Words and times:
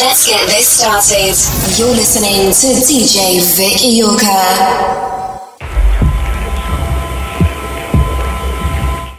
Let's 0.00 0.28
get 0.28 0.46
this 0.46 0.78
started. 0.78 1.34
You're 1.76 1.90
listening 1.90 2.54
to 2.54 2.66
DJ 2.86 3.42
Vic 3.56 3.82
Iorka. 3.82 4.38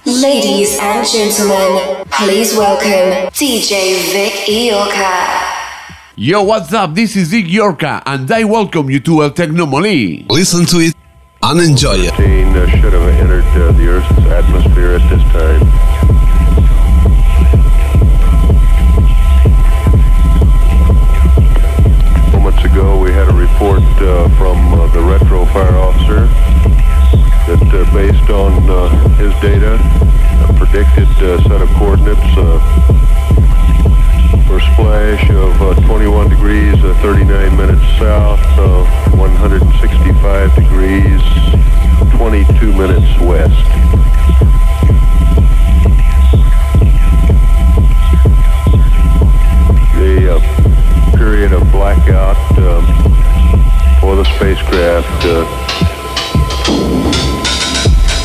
Ladies 0.06 0.80
and 0.80 1.06
gentlemen, 1.06 2.06
please 2.10 2.56
welcome 2.56 3.28
DJ 3.36 4.00
Vic 4.14 4.32
Iorka. 4.48 5.92
Yo, 6.16 6.44
what's 6.44 6.72
up? 6.72 6.96
This 6.96 7.18
is 7.18 7.28
Vic 7.28 7.48
Iorka, 7.48 8.02
and 8.06 8.32
I 8.32 8.46
welcome 8.46 8.90
you 8.90 9.02
to 9.02 9.24
El 9.24 9.32
Tecnomoli. 9.32 10.30
Listen 10.32 10.66
to 10.68 10.80
it 10.80 10.96
and 11.44 11.60
enjoy 11.60 11.96
it. 11.96 12.14
Uh, 12.14 12.70
should 12.70 12.94
have 12.94 13.10
entered 13.20 13.44
uh, 13.44 13.74
the 13.74 13.86
Earth's 13.86 14.12
atmosphere 14.32 14.96
at 14.96 15.10
this 15.10 15.24
time. 15.34 16.19
Ago, 22.64 22.98
we 22.98 23.12
had 23.12 23.28
a 23.28 23.34
report 23.34 23.82
uh, 24.02 24.28
from 24.38 24.74
uh, 24.74 24.88
the 24.88 25.02
retro 25.02 25.46
fire 25.46 25.78
officer 25.78 26.26
that, 27.48 27.62
uh, 27.74 27.94
based 27.94 28.30
on 28.30 28.70
uh, 28.70 28.90
his 29.16 29.34
data, 29.42 29.76
a 30.48 30.54
predicted 30.58 31.08
uh, 31.24 31.42
set 31.44 31.62
of 31.62 31.70
coordinates 31.78 32.34
for 34.48 34.60
splash 34.74 35.30
of 35.32 35.86
21 35.86 36.30
degrees, 36.30 36.76
39 37.02 37.58
minutes 37.58 37.86
south, 38.00 38.40
165 39.16 40.56
degrees, 40.56 41.22
22 42.18 42.74
minutes 42.74 43.20
west. 43.22 43.66
The 49.96 50.79
period 51.30 51.54
of 51.54 51.62
blackout 51.72 52.36
um, 52.58 52.84
for 54.02 54.16
the 54.16 54.26
spacecraft 54.36 55.06
uh, 55.26 55.46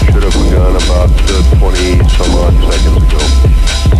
should 0.06 0.22
have 0.22 0.32
begun 0.32 0.74
about 0.74 1.10
uh, 1.28 1.58
20 1.58 1.98
some 2.08 2.34
odd 2.34 2.54
seconds 2.72 3.02
ago. 3.04 3.93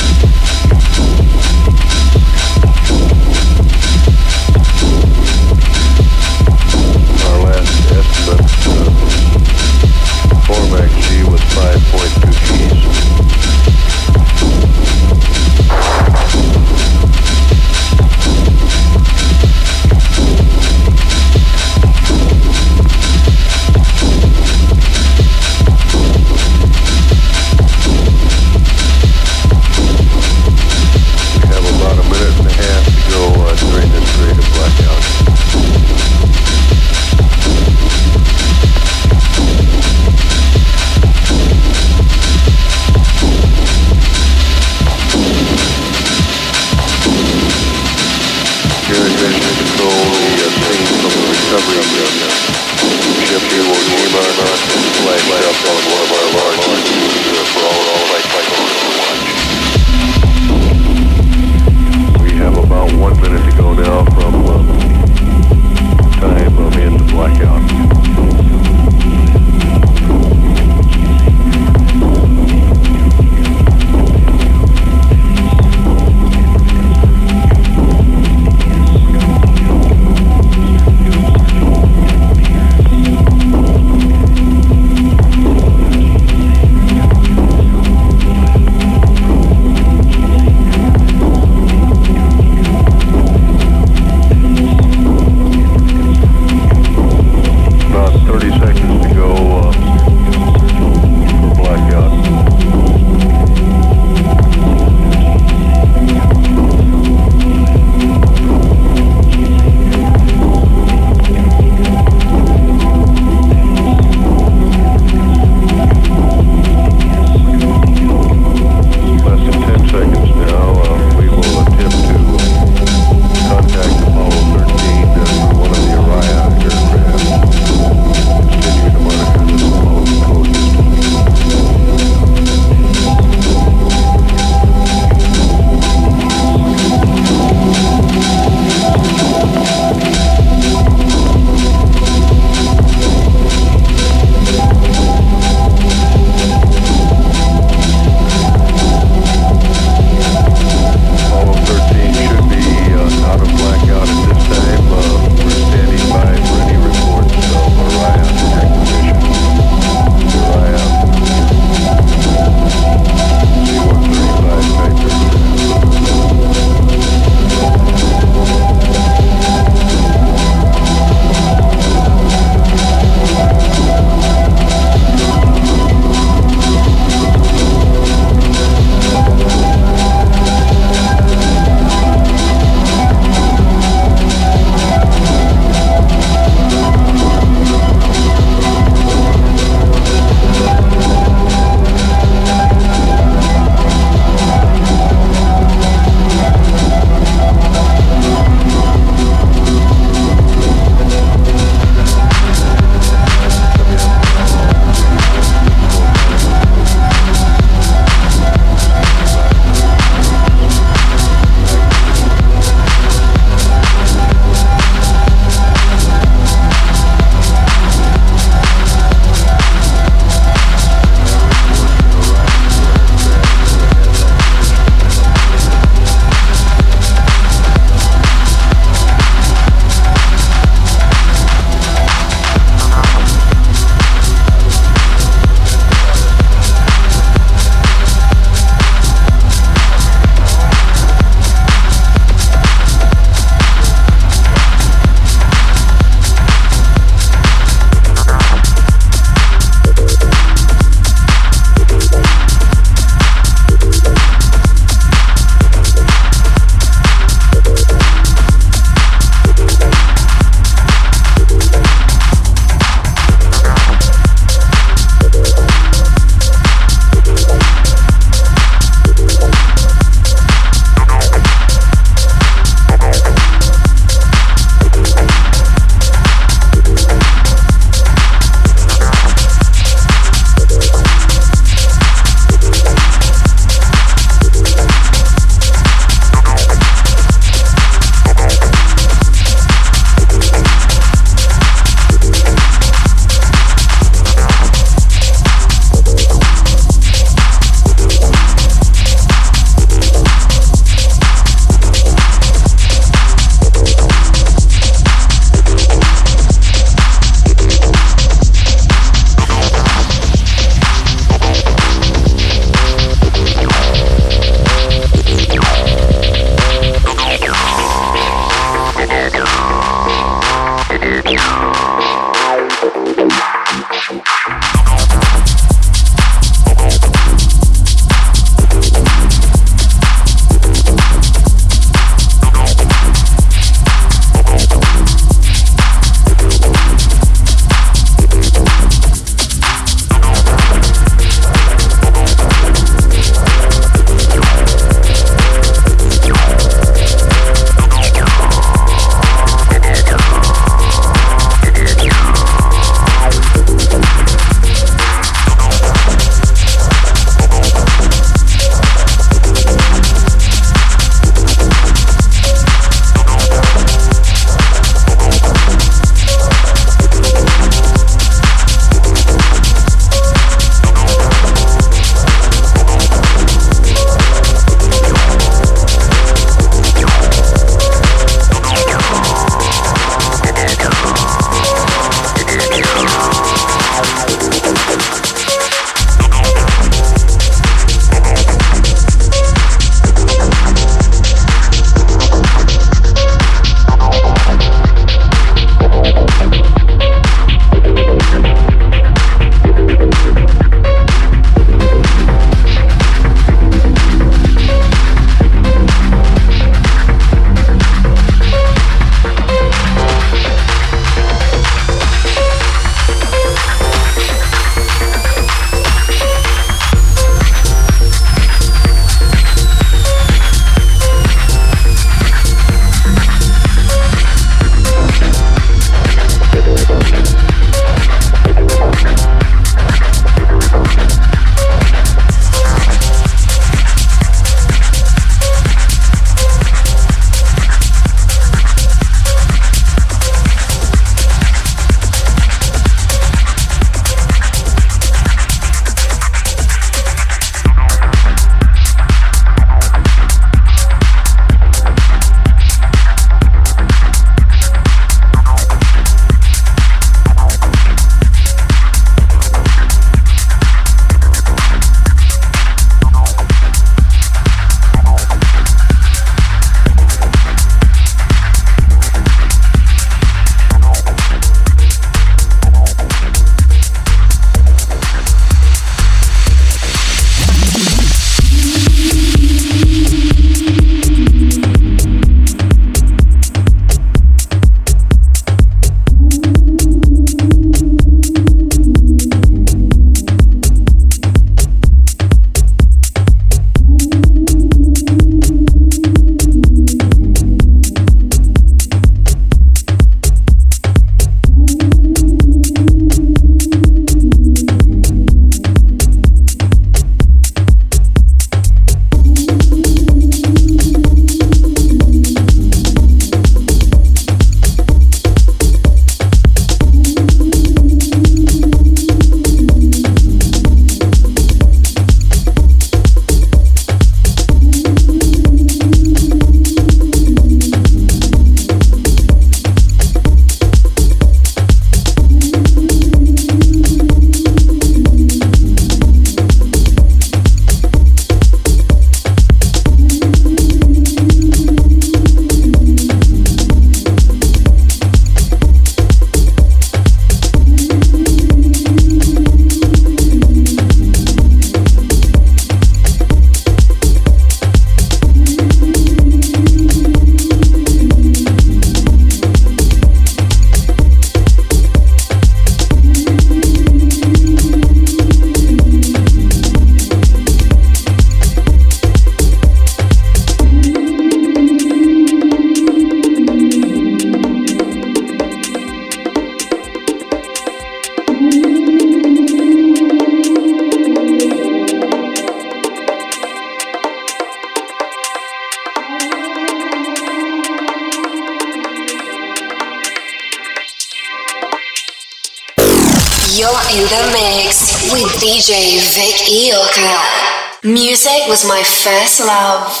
My 598.67 598.83
first 598.83 599.39
love. 599.39 600.00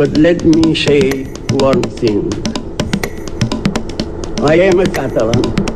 But 0.00 0.16
let 0.16 0.42
me 0.46 0.74
say 0.74 1.24
one 1.60 1.82
thing. 1.82 2.32
I 4.40 4.54
am 4.54 4.80
a 4.80 4.86
Catalan. 4.86 5.69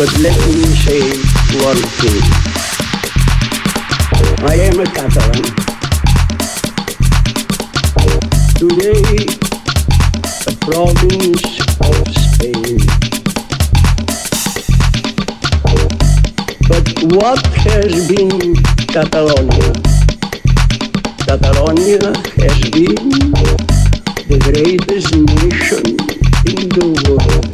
But 0.00 0.18
let 0.20 0.38
me 0.48 0.64
say 0.80 1.02
one 1.60 1.76
thing. 2.00 2.22
I 4.48 4.54
am 4.68 4.80
a 4.80 4.86
Catalan. 4.96 5.44
Today, 8.56 9.28
a 10.46 10.52
province 10.64 11.44
of 11.84 12.00
Spain. 12.16 12.80
But 16.66 16.86
what 17.12 17.44
has 17.68 18.08
been 18.08 18.56
Catalonia? 18.88 19.72
Catalonia 21.26 22.08
has 22.40 22.58
been 22.70 23.04
the 24.30 24.38
greatest 24.48 25.14
nation 25.14 25.84
in 26.48 26.68
the 26.70 26.86
world. 27.06 27.49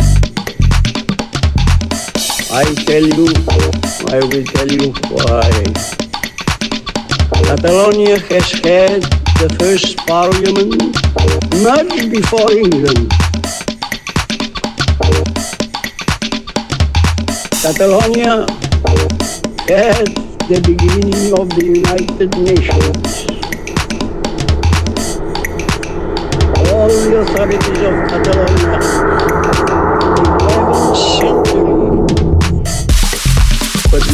I 2.56 2.64
tell 2.86 3.04
you, 3.04 3.26
I 4.08 4.18
will 4.24 4.42
tell 4.42 4.66
you 4.66 4.88
why. 5.12 5.44
Catalonia 7.44 8.18
has 8.18 8.50
had 8.64 9.02
the 9.36 9.54
first 9.60 9.98
parliament 10.06 10.80
much 11.60 12.10
before 12.10 12.50
England. 12.52 13.12
Catalonia 17.60 18.46
had 19.68 20.08
the 20.48 20.60
beginning 20.64 21.38
of 21.38 21.50
the 21.50 21.66
United 21.76 22.30
Nations. 22.38 23.26
All 26.72 26.88
the 26.88 27.18
authorities 27.20 27.82
of 27.84 27.94
Catalonia 28.08 29.16
the 30.16 30.52
11th 30.52 30.96
century 31.18 31.85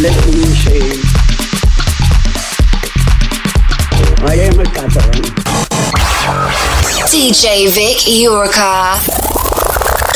let 0.01 0.27
me 0.27 0.45
say, 0.65 0.81
I 4.25 4.35
am 4.47 4.59
a 4.59 4.65
Catalan. 4.65 5.23
DJ 7.11 7.69
Vic 7.69 7.99
Iorca. 8.07 8.99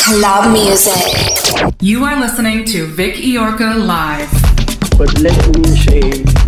Club 0.05 0.53
music. 0.53 1.75
You 1.81 2.05
are 2.05 2.19
listening 2.19 2.65
to 2.67 2.87
Vic 2.87 3.17
Iorca 3.17 3.75
Live. 3.85 4.31
But 4.97 5.19
let 5.21 5.59
me 5.59 5.77
say, 5.77 6.46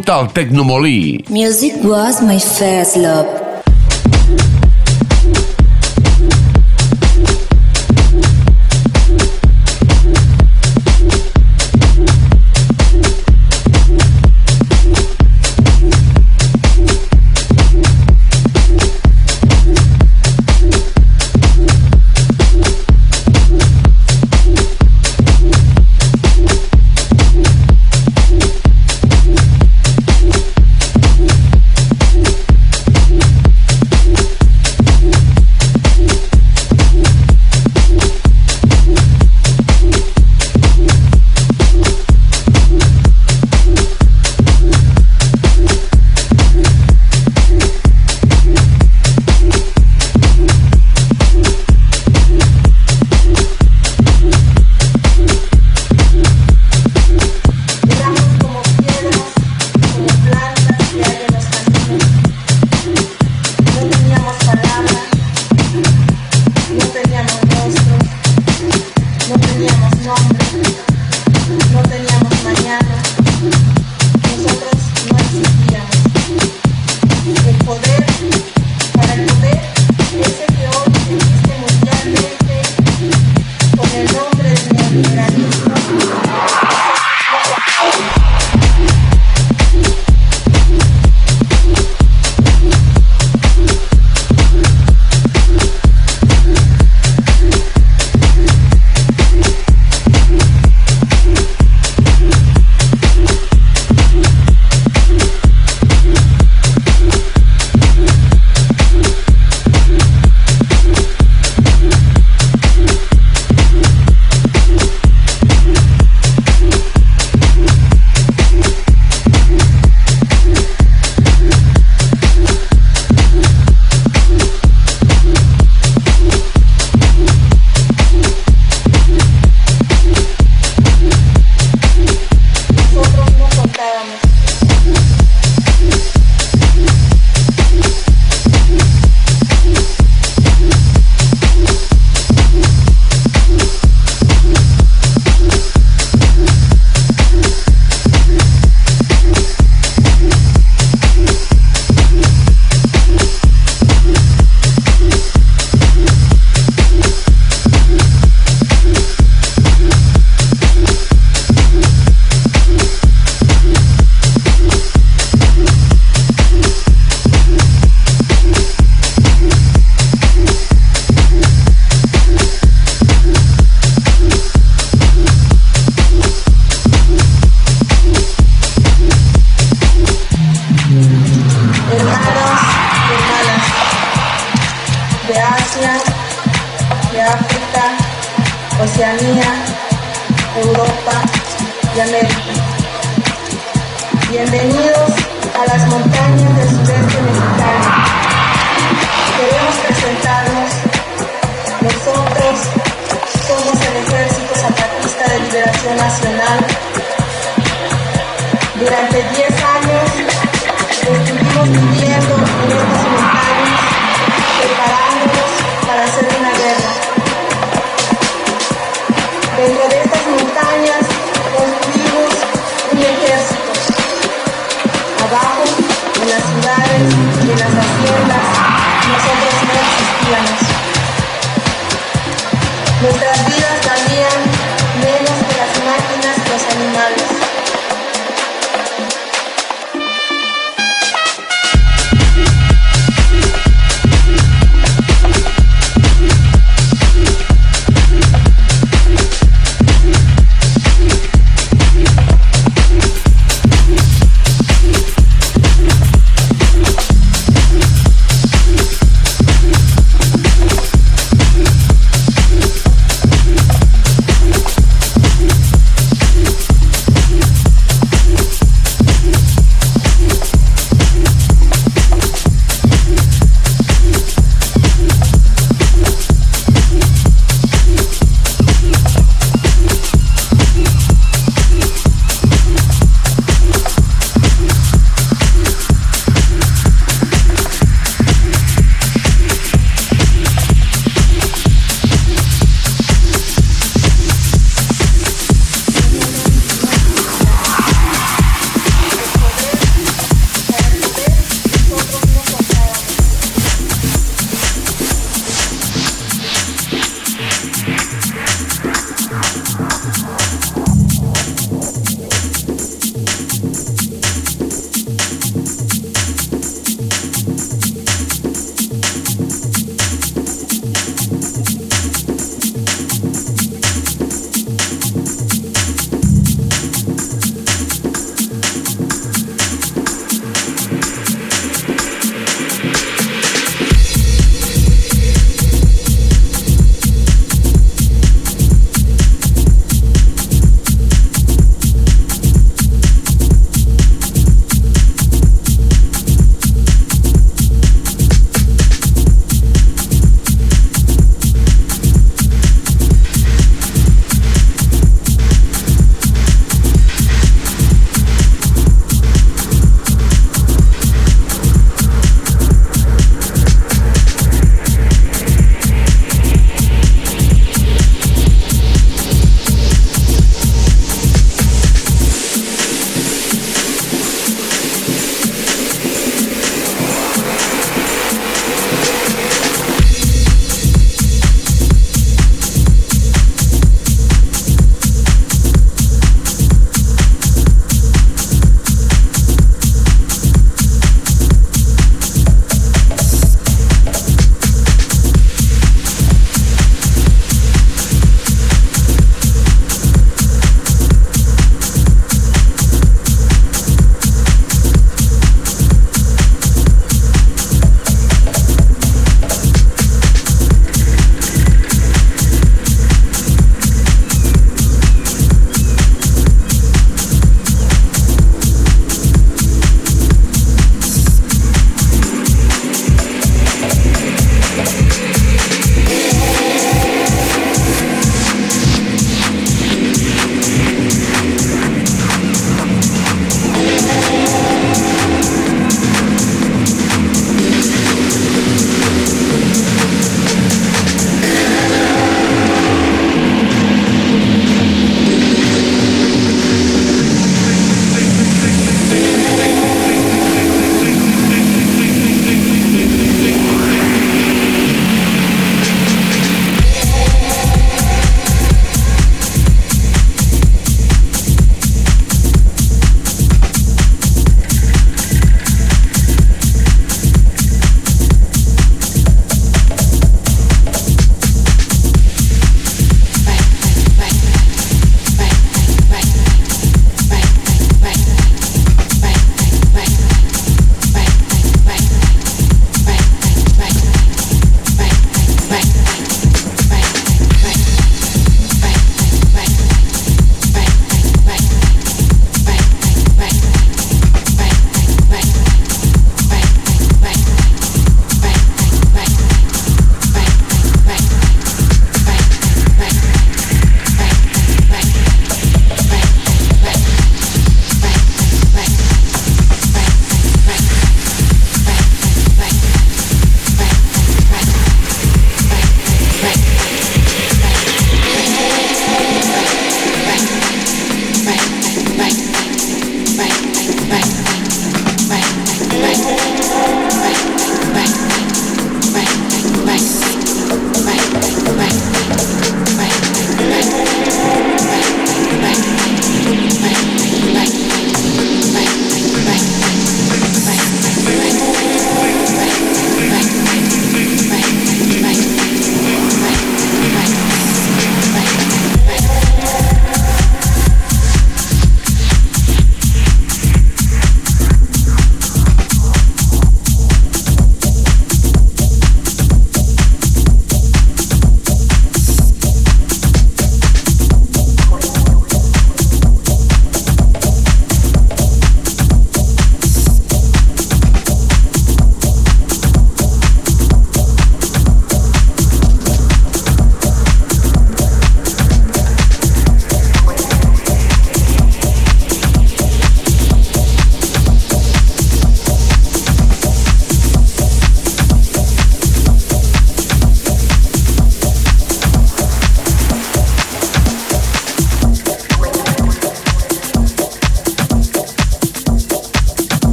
Benvingut 0.00 0.08
al 0.08 0.32
Tecnomolí. 0.32 1.24
Music 1.28 1.74
was 1.84 2.22
my 2.22 2.38
first 2.38 2.96
love. 2.96 3.39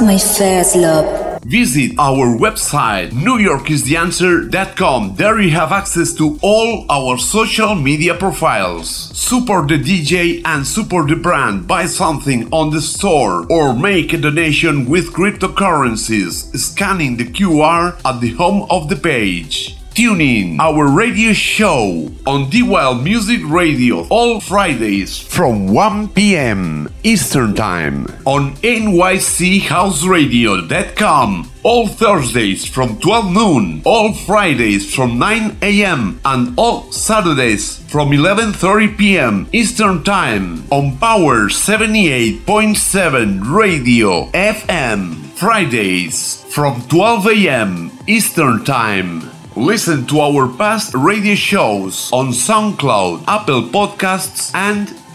Was 0.00 0.06
my 0.06 0.18
first 0.18 0.76
love. 0.76 1.42
Visit 1.44 1.92
our 1.98 2.36
website, 2.36 3.10
newyorkistheanswer.com. 3.10 5.14
There 5.16 5.40
you 5.40 5.50
have 5.50 5.72
access 5.72 6.12
to 6.14 6.38
all 6.42 6.86
our 6.90 7.18
social 7.18 7.76
media 7.76 8.14
profiles. 8.14 8.90
Support 9.16 9.68
the 9.68 9.78
DJ 9.78 10.42
and 10.44 10.66
support 10.66 11.08
the 11.08 11.14
brand. 11.16 11.68
Buy 11.68 11.86
something 11.86 12.52
on 12.52 12.70
the 12.70 12.80
store 12.80 13.46
or 13.48 13.74
make 13.74 14.12
a 14.12 14.18
donation 14.18 14.86
with 14.86 15.12
cryptocurrencies, 15.12 16.56
scanning 16.56 17.16
the 17.16 17.24
QR 17.24 17.96
at 18.04 18.20
the 18.20 18.32
home 18.32 18.66
of 18.68 18.88
the 18.88 18.96
page. 18.96 19.65
Tune 19.96 20.20
in 20.20 20.60
our 20.60 20.86
radio 20.92 21.32
show 21.32 22.10
on 22.26 22.50
D 22.50 22.62
Wild 22.62 23.02
Music 23.02 23.40
Radio 23.46 24.06
all 24.08 24.40
Fridays 24.40 25.18
from 25.18 25.68
1 25.68 26.08
p.m. 26.10 26.92
Eastern 27.02 27.54
Time 27.54 28.04
on 28.26 28.54
nychouseradio.com. 28.56 31.50
All 31.62 31.88
Thursdays 31.88 32.66
from 32.66 32.98
12 32.98 33.32
noon, 33.32 33.80
all 33.86 34.12
Fridays 34.12 34.94
from 34.94 35.18
9 35.18 35.56
a.m. 35.62 36.20
and 36.26 36.52
all 36.58 36.92
Saturdays 36.92 37.78
from 37.88 38.10
11:30 38.10 38.98
p.m. 38.98 39.48
Eastern 39.52 40.04
Time 40.04 40.62
on 40.70 40.98
Power 40.98 41.48
78.7 41.48 43.50
Radio 43.50 44.26
FM. 44.32 45.22
Fridays 45.36 46.44
from 46.50 46.82
12 46.88 47.26
a.m. 47.28 47.90
Eastern 48.06 48.62
Time. 48.62 49.22
Listen 49.56 50.06
to 50.08 50.20
our 50.20 50.46
past 50.46 50.92
radio 50.92 51.34
shows 51.34 52.12
on 52.12 52.28
SoundCloud, 52.28 53.24
Apple 53.26 53.62
Podcasts, 53.62 54.54
and 54.54 54.90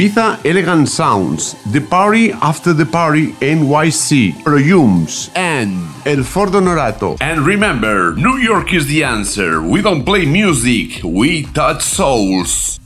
Ibiza 0.00 0.42
Elegant 0.46 0.88
Sounds. 0.88 1.54
The 1.72 1.80
party 1.82 2.32
after 2.32 2.72
the 2.72 2.86
party 2.86 3.32
NYC. 3.32 4.42
Perfumes 4.42 5.28
and 5.34 5.72
El 6.06 6.24
Fordo 6.24 6.58
Norato. 6.58 7.18
And 7.20 7.40
remember, 7.44 8.14
New 8.14 8.38
York 8.38 8.72
is 8.72 8.86
the 8.86 9.04
answer. 9.04 9.60
We 9.60 9.82
don't 9.82 10.02
play 10.02 10.24
music, 10.24 11.02
we 11.04 11.44
touch 11.52 11.82
souls. 11.82 12.80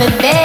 the 0.00 0.08
day. 0.22 0.39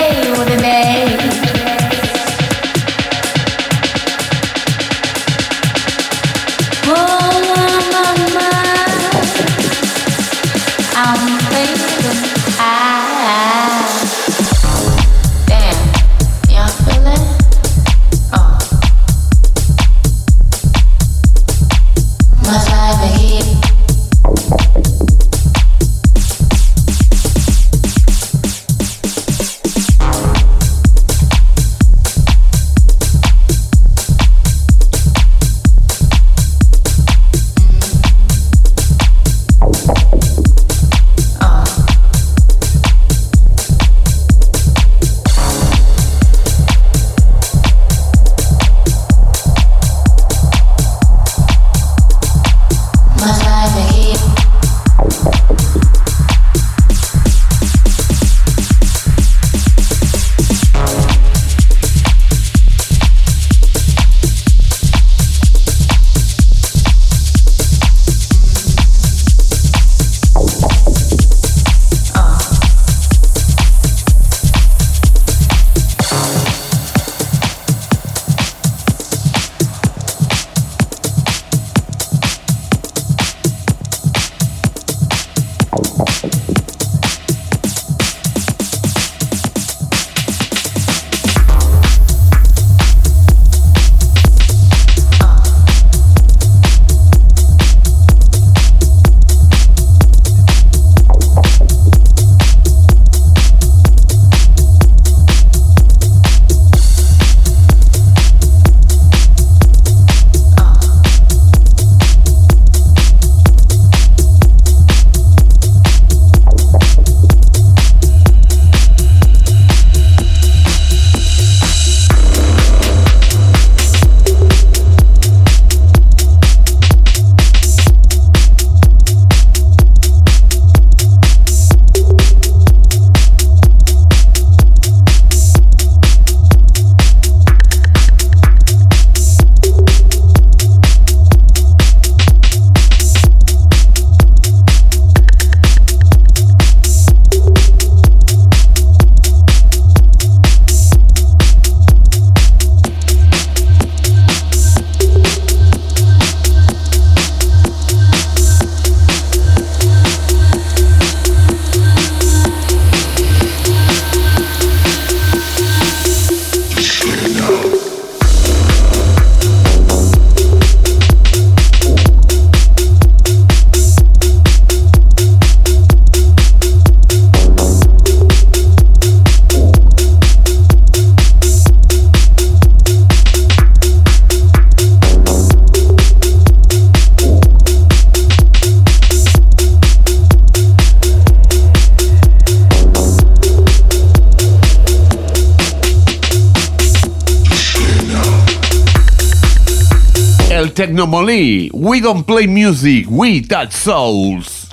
Technomoli. 200.96 201.70
We 201.74 202.00
don't 202.00 202.24
play 202.26 202.48
music, 202.48 203.08
we 203.10 203.42
touch 203.42 203.74
souls. 203.74 204.70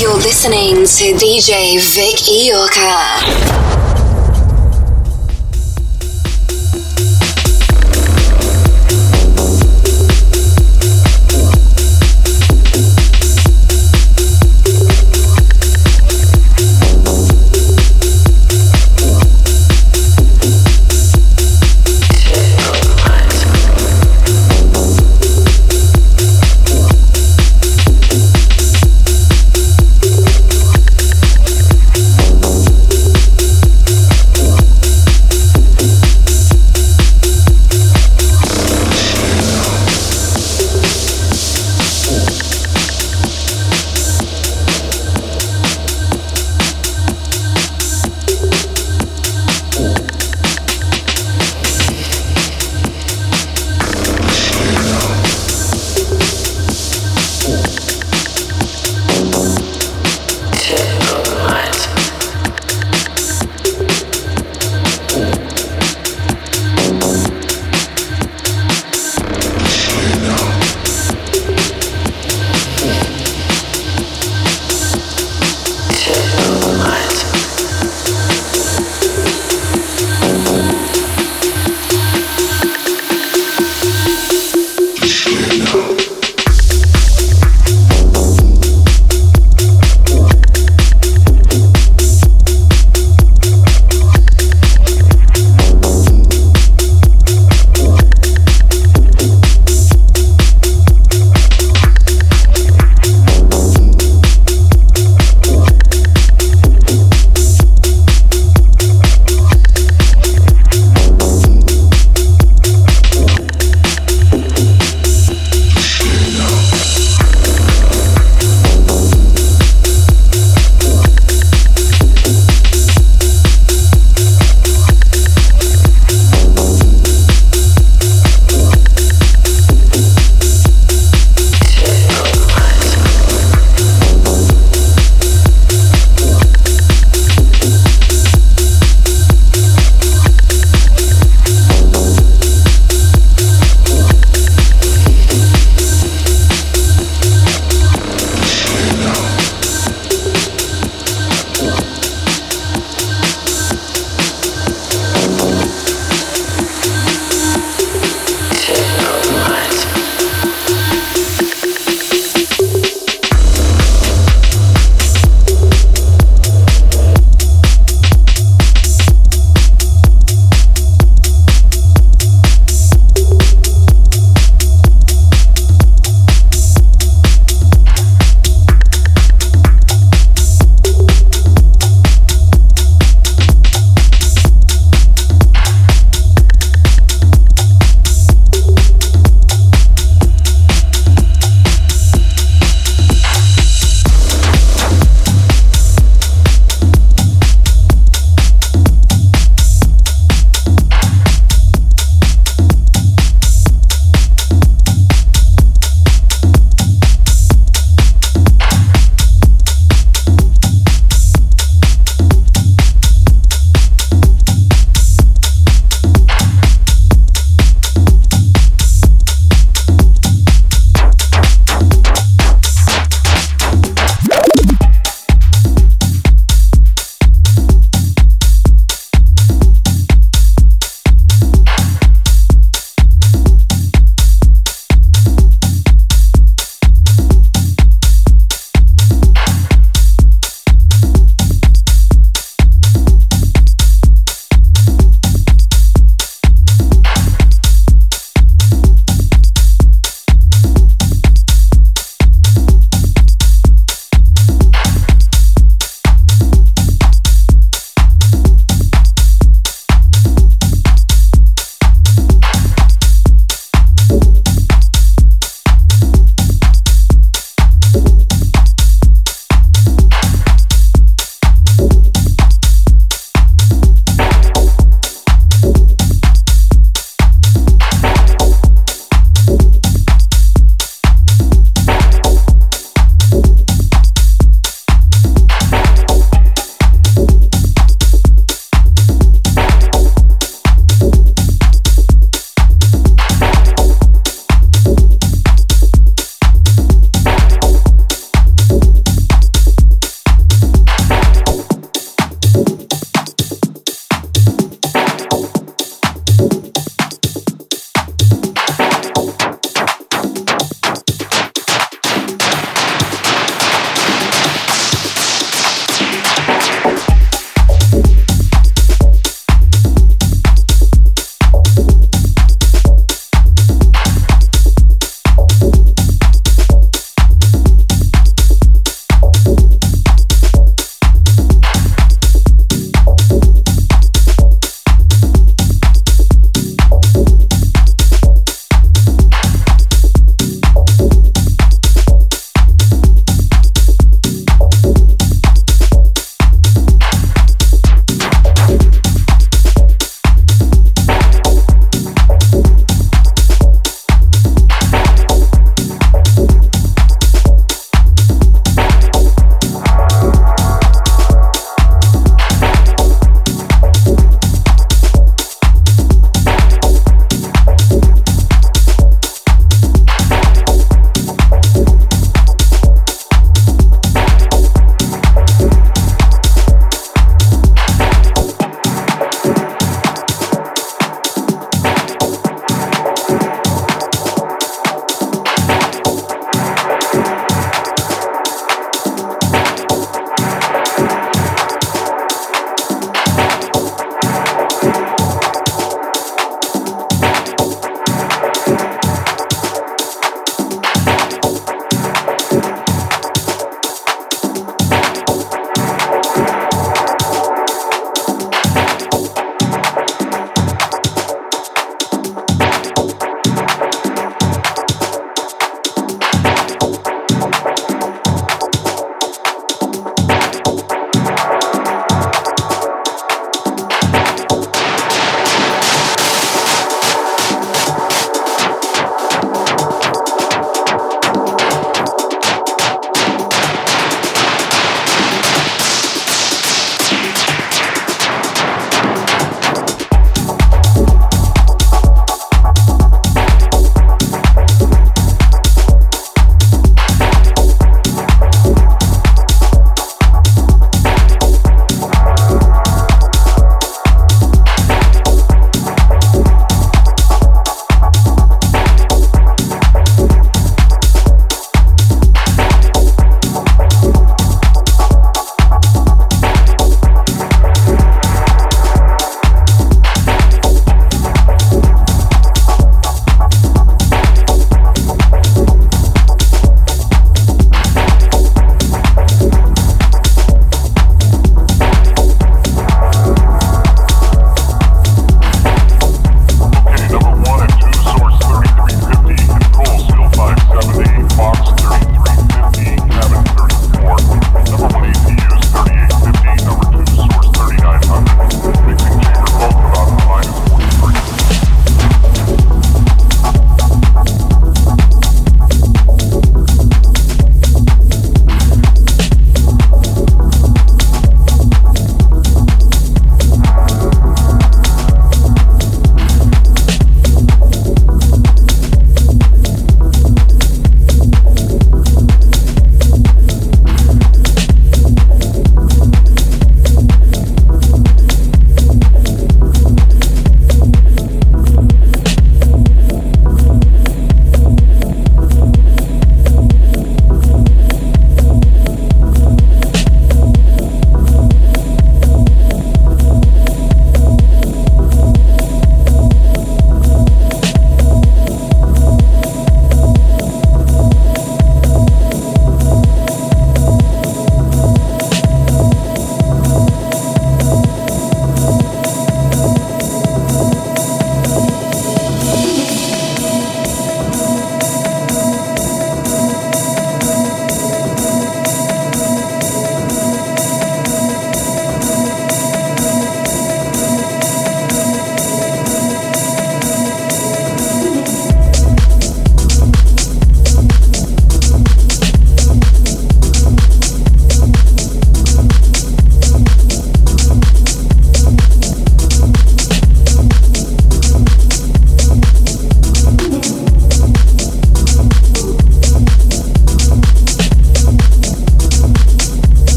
You're 0.00 0.14
listening 0.14 0.76
to 0.76 1.14
DJ 1.18 1.78
Vic 1.94 2.16
Iorka. 2.16 3.71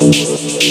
Música 0.00 0.61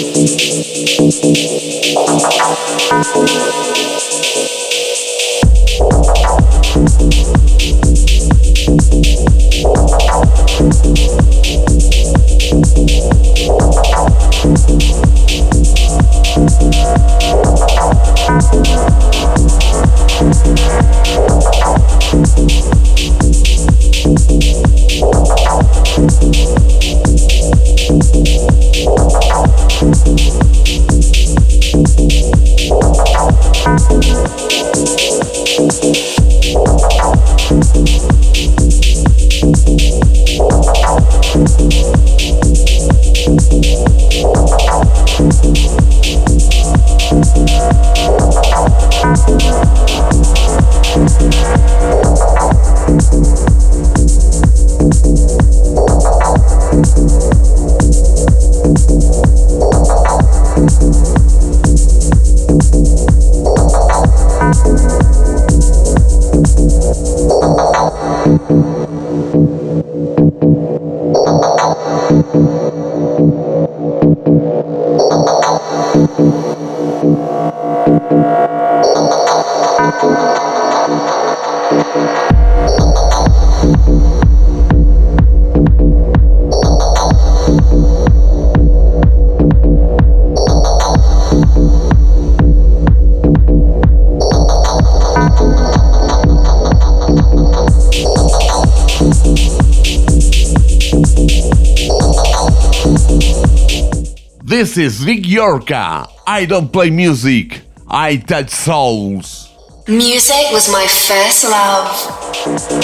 This 104.72 104.94
is 104.94 105.04
Vic 105.04 105.24
Yorka. 105.24 106.08
I 106.26 106.46
don't 106.46 106.72
play 106.72 106.88
music, 106.88 107.60
I 107.90 108.16
touch 108.16 108.48
souls. 108.48 109.52
Music 109.86 110.50
was 110.50 110.70
my 110.72 110.86
first 110.86 111.44
love. 111.44 112.81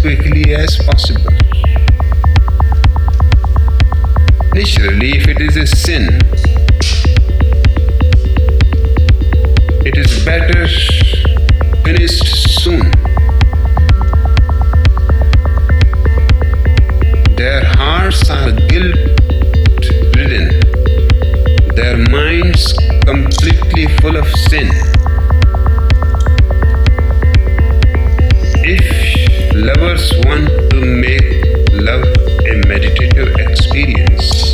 Quickly 0.00 0.54
as 0.54 0.76
possible. 0.76 1.30
Naturally, 4.54 5.16
if 5.16 5.28
it 5.28 5.40
is 5.40 5.56
a 5.56 5.66
sin, 5.66 6.20
it 9.84 9.96
is 9.96 10.24
better 10.24 10.66
finished 11.84 12.62
soon. 12.62 12.90
Their 17.36 17.64
hearts 17.76 18.30
are 18.30 18.52
guilt 18.52 18.96
ridden, 20.16 20.60
their 21.74 21.98
minds 22.10 22.72
completely 23.04 23.86
full 23.98 24.16
of 24.16 24.26
sin. 24.48 24.83
Lovers 29.94 30.12
want 30.24 30.48
to 30.70 30.80
make 30.80 31.44
love 31.72 32.04
a 32.50 32.66
meditative 32.66 33.28
experience, 33.38 34.52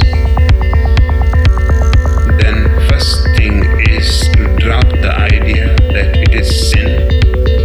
then 2.38 2.68
first 2.88 3.24
thing 3.36 3.64
is 3.88 4.28
to 4.34 4.54
drop 4.58 4.86
the 4.88 5.12
idea 5.16 5.74
that 5.94 6.14
it 6.16 6.34
is 6.34 6.70
sin, 6.70 7.59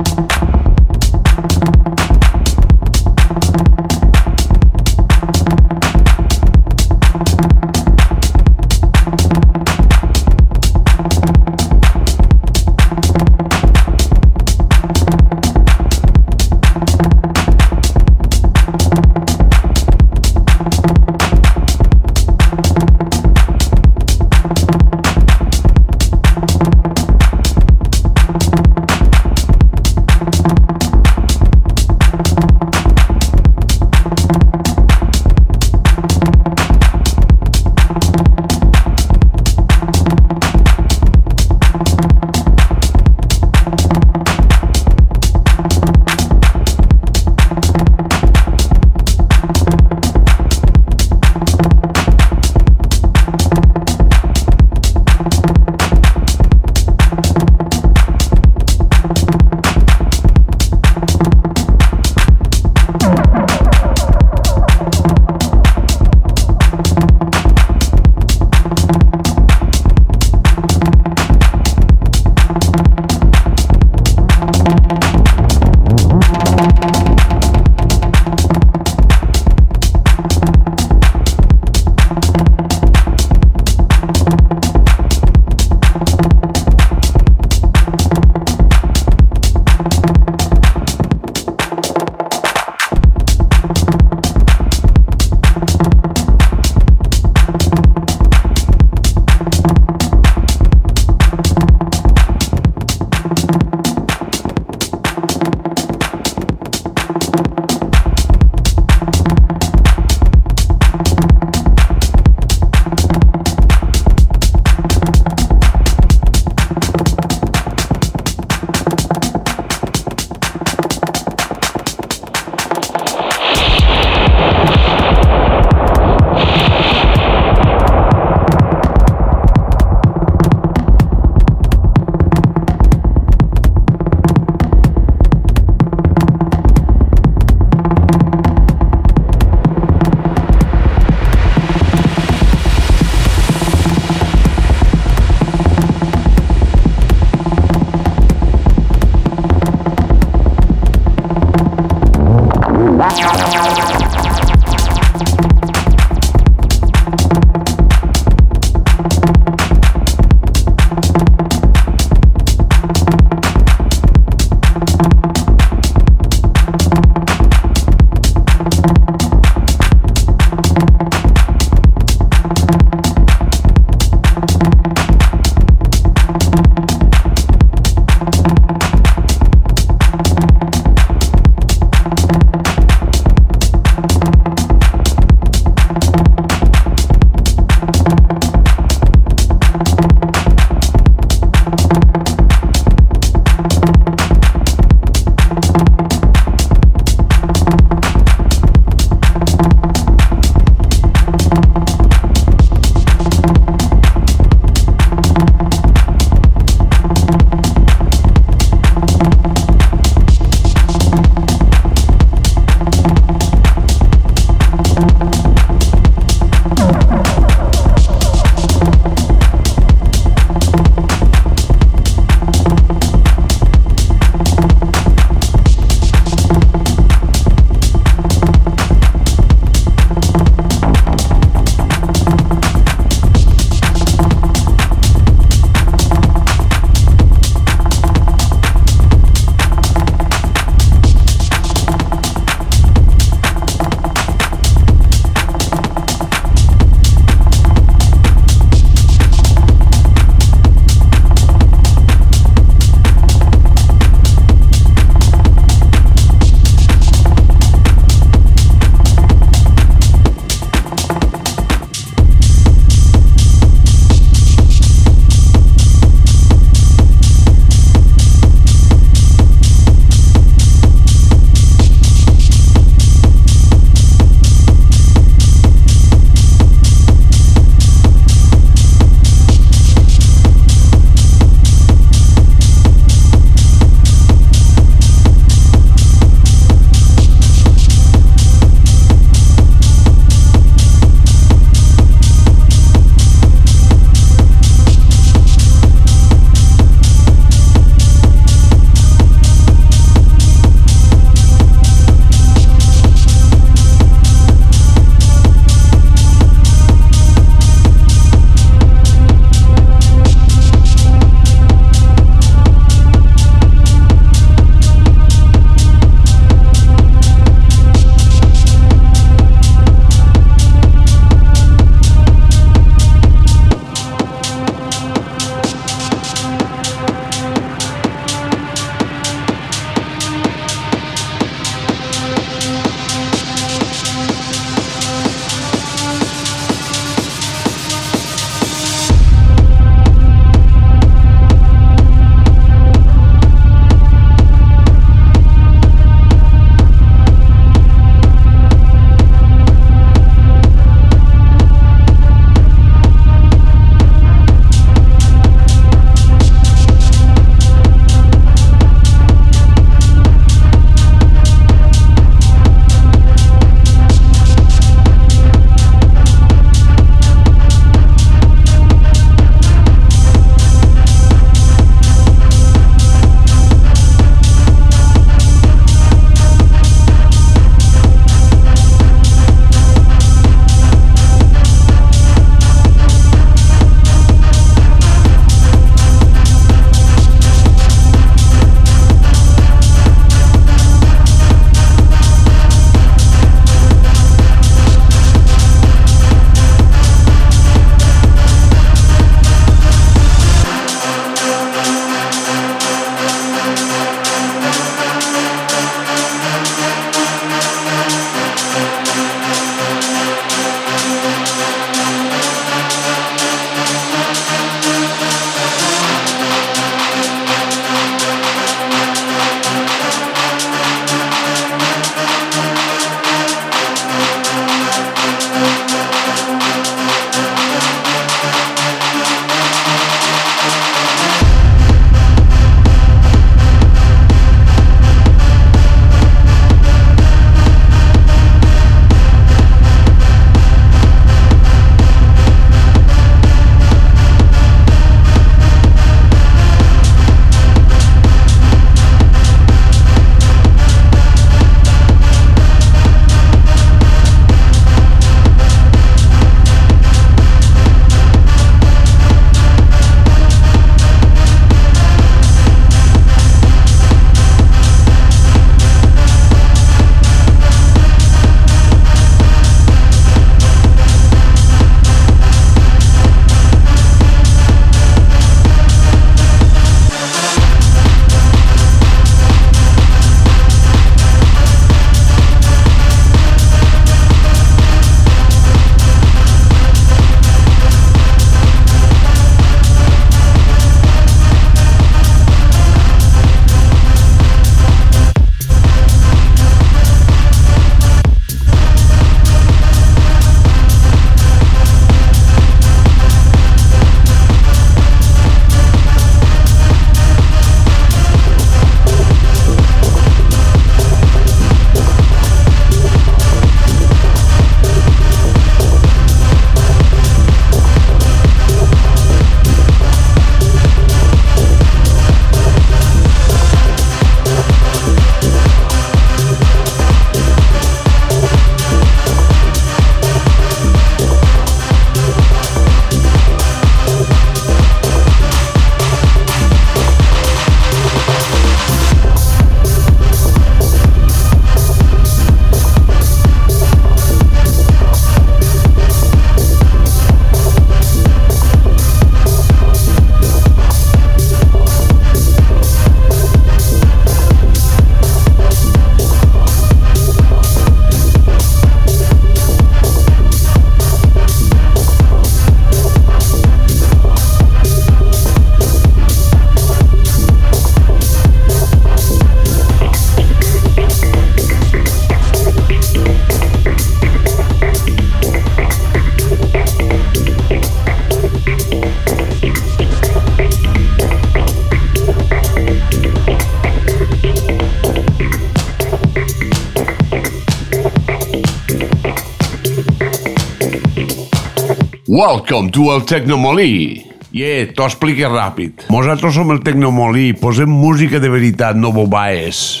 Welcome 592.32 592.88
to 592.92 593.10
el 593.12 593.26
Tecnomolí. 593.28 594.24
Yeah, 594.56 594.86
t'ho 594.96 595.04
explique 595.04 595.44
ràpid. 595.52 596.06
Nosaltres 596.08 596.54
som 596.56 596.70
el 596.72 596.78
Tecnomolí, 596.80 597.50
posem 597.60 597.92
música 597.92 598.40
de 598.40 598.48
veritat, 598.48 598.96
no 598.96 599.10
bobaes. 599.12 600.00